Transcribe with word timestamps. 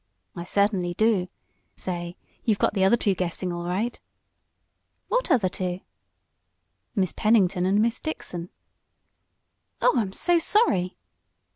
"I 0.35 0.45
certainly 0.45 0.95
do. 0.95 1.27
Say, 1.75 2.17
you've 2.43 2.57
got 2.57 2.73
the 2.73 2.83
other 2.83 2.97
two 2.97 3.13
guessing, 3.13 3.53
all 3.53 3.65
right." 3.65 3.99
"What 5.09 5.29
other 5.29 5.47
two?" 5.47 5.81
"Miss 6.95 7.13
Pennington 7.13 7.67
and 7.67 7.79
Miss 7.79 7.99
Dixon." 7.99 8.49
"Oh, 9.79 9.93
I'm 9.99 10.11
so 10.11 10.39
sorry." 10.39 10.97